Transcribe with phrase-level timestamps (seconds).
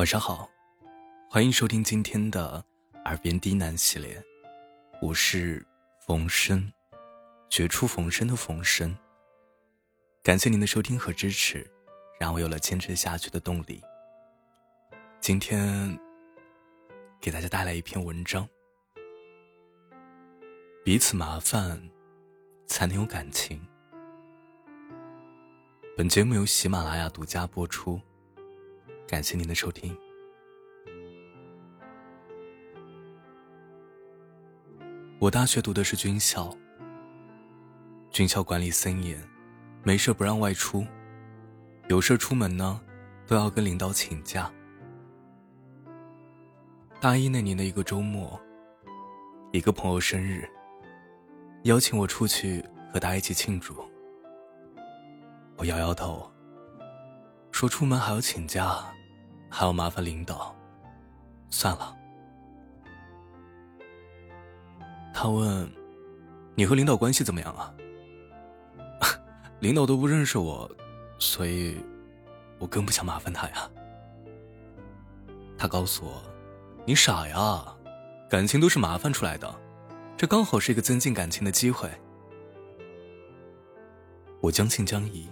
[0.00, 0.48] 晚上好，
[1.28, 2.64] 欢迎收听今天的
[3.04, 4.18] 耳边低喃系列，
[5.02, 5.62] 我是
[6.06, 6.72] 冯生，
[7.50, 8.96] 绝处逢生的冯生。
[10.22, 11.70] 感谢您的收听和支持，
[12.18, 13.82] 让我有了坚持下去的动力。
[15.20, 15.94] 今天
[17.20, 18.48] 给大家带来一篇文章，
[20.82, 21.78] 彼此麻烦
[22.66, 23.60] 才能有感情。
[25.94, 28.00] 本节目由喜马拉雅独家播出。
[29.10, 29.92] 感谢您的收听。
[35.18, 36.56] 我大学读的是军校，
[38.12, 39.20] 军校管理森严，
[39.82, 40.86] 没事不让外出，
[41.88, 42.80] 有事出门呢，
[43.26, 44.48] 都要跟领导请假。
[47.00, 48.40] 大一那年的一个周末，
[49.50, 50.48] 一个朋友生日，
[51.64, 53.74] 邀请我出去和他一起庆祝。
[55.56, 56.30] 我摇摇头，
[57.50, 58.86] 说出门还要请假。
[59.50, 60.54] 还要麻烦领导，
[61.50, 61.94] 算了。
[65.12, 65.70] 他问
[66.54, 67.74] ：“你和领导关系怎么样啊？”
[69.60, 70.70] 领导都不认识我，
[71.18, 71.76] 所以，
[72.58, 73.68] 我更不想麻烦他呀。
[75.58, 76.22] 他告诉我
[76.86, 77.62] ：“你傻呀，
[78.30, 79.52] 感情都是麻烦出来的，
[80.16, 81.90] 这刚好是一个增进感情的机会。”
[84.40, 85.28] 我将信将疑，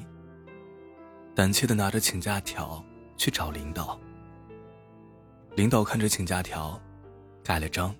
[1.35, 2.85] 胆怯的拿着请假条
[3.17, 3.99] 去找领导。
[5.59, 6.81] 领导看着请假条，
[7.43, 7.93] 盖了章，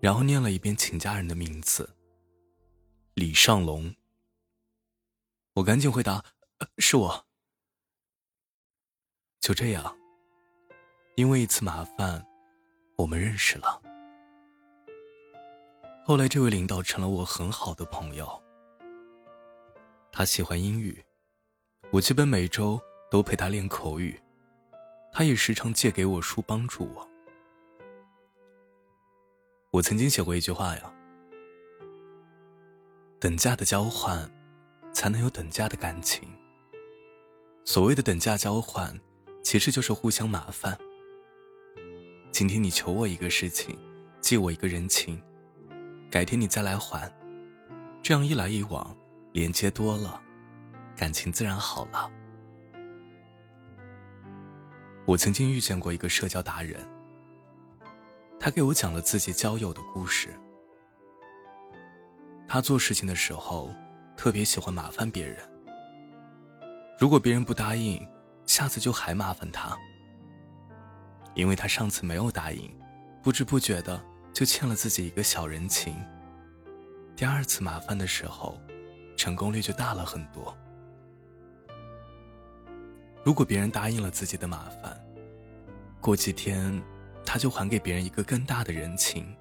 [0.00, 1.88] 然后念了一遍请假人的名字：
[3.14, 3.94] 李尚龙。
[5.54, 6.20] 我赶紧回答
[6.78, 7.26] ：“是我。”
[9.38, 9.96] 就这样，
[11.14, 12.26] 因为一次麻烦，
[12.96, 13.80] 我们认识了。
[16.04, 18.28] 后来，这位领导成了我很好的朋友。
[20.10, 21.00] 他喜欢英语，
[21.92, 22.80] 我基本每周
[23.12, 24.20] 都陪他练口语。
[25.12, 27.08] 他也时常借给我书帮助我。
[29.70, 30.94] 我曾经写过一句话呀
[33.20, 34.30] ：“等价的交换，
[34.92, 36.28] 才能有等价的感情。”
[37.64, 38.98] 所谓的等价交换，
[39.42, 40.78] 其实就是互相麻烦。
[42.30, 43.78] 今天你求我一个事情，
[44.20, 45.20] 借我一个人情，
[46.10, 47.12] 改天你再来还，
[48.02, 48.96] 这样一来一往，
[49.32, 50.22] 连接多了，
[50.96, 52.10] 感情自然好了。
[55.08, 56.86] 我曾经遇见过一个社交达人，
[58.38, 60.28] 他给我讲了自己交友的故事。
[62.46, 63.74] 他做事情的时候，
[64.18, 65.38] 特别喜欢麻烦别人。
[66.98, 68.06] 如果别人不答应，
[68.44, 69.74] 下次就还麻烦他。
[71.32, 72.70] 因为他上次没有答应，
[73.22, 73.98] 不知不觉的
[74.34, 75.96] 就欠了自己一个小人情。
[77.16, 78.60] 第二次麻烦的时候，
[79.16, 80.54] 成功率就大了很多。
[83.28, 84.98] 如果别人答应了自己的麻烦，
[86.00, 86.82] 过几天
[87.26, 89.36] 他就还给别人一个更大的人情。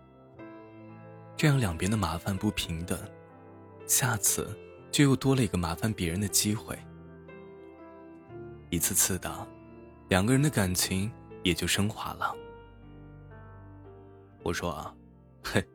[1.37, 2.99] 这样两边的麻烦不平等，
[3.87, 4.53] 下次
[4.91, 6.77] 就又多了一个麻烦别人的机会。
[8.69, 9.47] 一次次的，
[10.09, 11.09] 两个人的感情
[11.41, 12.35] 也就升华了。
[14.43, 14.93] 我说啊，
[15.41, 15.65] 嘿，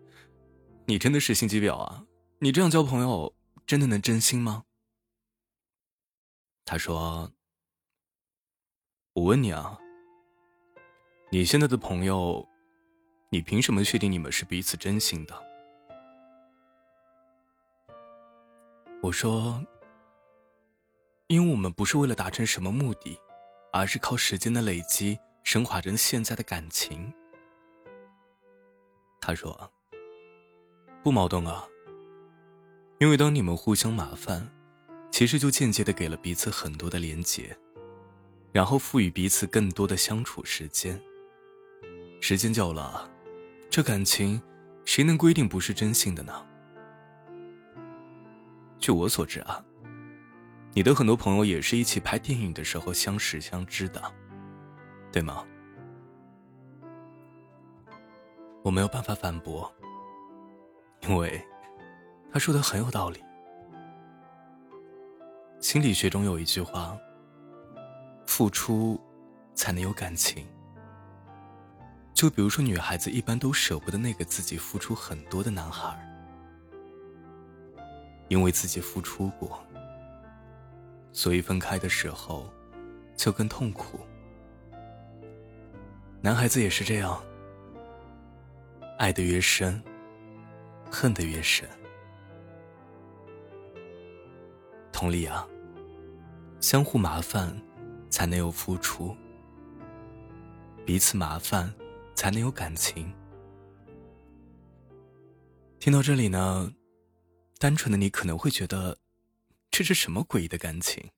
[0.85, 2.05] 你真的是心机婊啊！
[2.41, 3.35] 你这样交朋友，
[3.67, 4.65] 真的能真心吗？
[6.67, 7.33] 他说。
[9.15, 9.79] 我问你啊，
[11.31, 12.49] 你现在的朋友，
[13.29, 15.35] 你凭什么确定你们是彼此真心的？
[19.03, 19.63] 我说，
[21.27, 23.21] 因为我们不是为了达成什么目的，
[23.71, 27.13] 而是靠时间的累积升华成现在的感情。
[29.21, 29.71] 他说，
[31.03, 31.69] 不矛盾啊，
[32.99, 34.51] 因为当你们互相麻烦，
[35.11, 37.55] 其实就间接的给了彼此很多的连结。
[38.53, 41.01] 然后赋予彼此更多的相处时间。
[42.21, 43.11] 时间久了，
[43.71, 44.41] 这感情
[44.85, 46.47] 谁能规定不是真心的呢？
[48.79, 49.65] 据我所知啊，
[50.75, 54.03] 你的很多朋友也是一起拍电影的时候相识相知的，
[55.11, 55.45] 对吗？
[58.63, 59.73] 我没有办法反驳，
[61.01, 61.43] 因为
[62.31, 63.21] 他说的很有道理。
[65.59, 66.99] 心理学中有一句话。
[68.35, 68.99] 付出，
[69.55, 70.47] 才能有感情。
[72.15, 75.95] 就比如说，女孩子一般都舍不得那个自己付出很多的男孩，
[78.29, 79.63] 因为自己付出过，
[81.13, 82.51] 所以分开的时候
[83.15, 84.01] 就更痛苦。
[86.23, 87.23] 男孩子也是这样，
[88.99, 89.79] 爱得越深，
[90.91, 91.69] 恨得越深。
[94.91, 95.47] 同理啊，
[96.61, 97.55] 相互麻烦。
[98.13, 99.17] 才能有付出。
[100.85, 101.75] 彼此麻烦，
[102.15, 103.13] 才能有感情。
[105.81, 106.73] 听到这里呢，
[107.59, 108.99] 单纯的你可能会觉得，
[109.71, 111.11] 这是什么诡异的感情？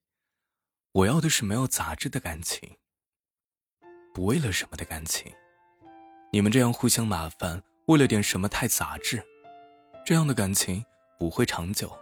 [0.93, 2.77] 我要的是没有杂质的感情，
[4.15, 5.33] 不为了什么的感情。
[6.33, 9.23] 你们这样互相麻烦，为了点什么太杂质，
[10.07, 10.85] 这样的感情
[11.19, 11.93] 不会长久。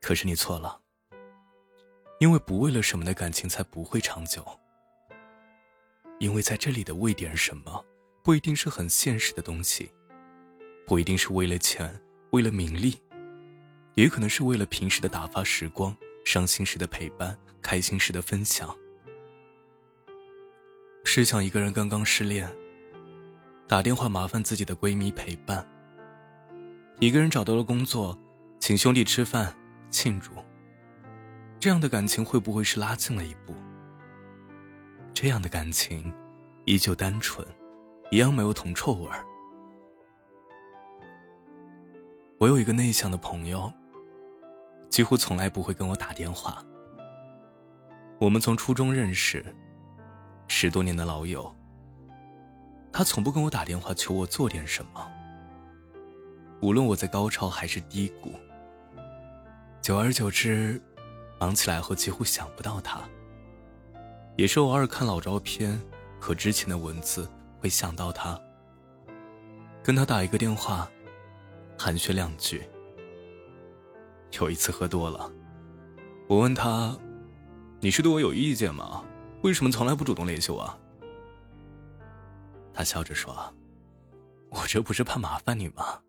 [0.00, 0.80] 可是你错了，
[2.22, 4.46] 因为不为了什么的感情才不会长久。
[6.20, 7.84] 因为在这里的为点什么，
[8.22, 9.90] 不一定是很现实的东西，
[10.86, 12.96] 不一定是为了钱，为了名利，
[13.96, 18.72] 也可能是为了平时的打发时光，伤心时的陪伴，开心时的分享。
[21.02, 22.48] 试想一个人刚刚失恋，
[23.66, 25.66] 打电话麻烦自己的闺蜜陪伴；
[27.00, 28.16] 一个人找到了工作，
[28.60, 29.52] 请兄弟吃饭。
[29.90, 30.30] 庆祝，
[31.62, 33.54] 这样的感情会不会是拉近了一步？
[35.14, 36.12] 这样的感情
[36.64, 37.46] 依旧单纯，
[38.10, 39.24] 一样没有铜臭味儿。
[42.40, 43.72] 我有一个内向的朋友，
[44.90, 46.60] 几乎从来不会跟我打电话。
[48.18, 49.44] 我们从初中认识，
[50.48, 51.54] 十多年的老友。
[52.92, 55.08] 他从不跟我打电话求我做点什么，
[56.60, 58.32] 无论我在高潮还是低谷。
[59.80, 60.82] 久而久之，
[61.42, 63.00] 忙起来后几乎想不到他。
[64.36, 65.76] 也是偶尔看老照片
[66.20, 67.28] 和之前的文字
[67.58, 68.40] 会想到他。
[69.82, 70.88] 跟他打一个电话，
[71.76, 72.62] 寒暄两句。
[74.38, 75.28] 有一次喝多了，
[76.28, 76.96] 我问他
[77.82, 79.04] ：“你是对我有意见吗？
[79.42, 80.78] 为什么从来不主动联系我？”
[82.72, 83.52] 他笑着说
[84.50, 86.02] ：“我这不是怕麻烦你吗？”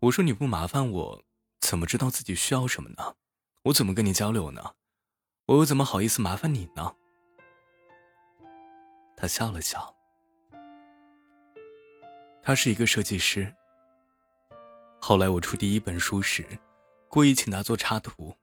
[0.00, 1.22] 我说：“你不麻烦我。”
[1.60, 3.14] 怎么知道自己需要什么呢？
[3.64, 4.62] 我怎么跟你交流呢？
[5.46, 6.94] 我又怎么好意思麻烦你呢？
[9.16, 9.94] 他笑了笑。
[12.42, 13.54] 他是一个设计师。
[14.98, 16.46] 后来我出第一本书时，
[17.08, 18.34] 故意请他做插图，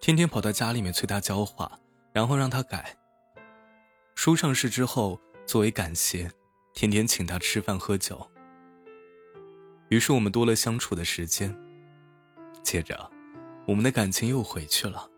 [0.00, 1.80] 天天跑到家里面催他教画，
[2.12, 2.96] 然后让他改。
[4.14, 6.30] 书上市之后，作为感谢，
[6.72, 8.30] 天天请他吃饭喝酒。
[9.88, 11.52] 于是我们多了相处的时间。
[12.62, 13.10] 接着，
[13.66, 15.10] 我们的感情又回去了。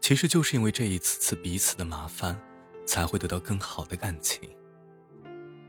[0.00, 2.40] 其实就是因为这一次次彼此的麻烦，
[2.86, 4.48] 才会得到更好的感情。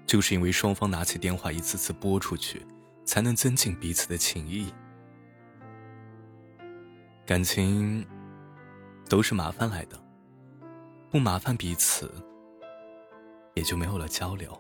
[0.06, 2.66] 就是因为双方拿起电话一次次拨出去，
[3.04, 4.72] 才能增进彼此的情谊。
[7.26, 8.06] 感情
[9.10, 10.00] 都是麻烦来的，
[11.10, 12.10] 不麻烦彼此，
[13.56, 14.56] 也就没有了交流。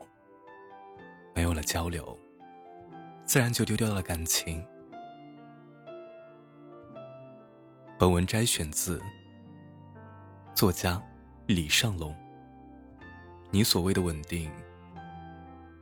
[1.35, 2.17] 没有了交流。
[3.25, 4.65] 自然就丢掉了感情。
[7.99, 9.01] 本文摘选自
[10.53, 11.01] 作家
[11.47, 12.15] 李尚龙。
[13.49, 14.51] 你所谓的稳定，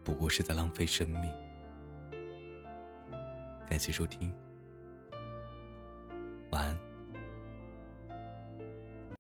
[0.02, 1.30] 不过是在浪费生命。
[3.70, 4.34] 感谢收听，
[6.52, 6.85] 晚安。